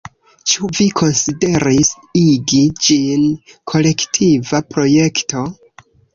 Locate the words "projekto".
4.73-5.47